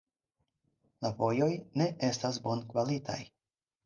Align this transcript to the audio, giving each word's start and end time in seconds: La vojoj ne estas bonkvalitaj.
La 1.05 1.11
vojoj 1.19 1.49
ne 1.81 1.87
estas 2.07 2.39
bonkvalitaj. 2.47 3.19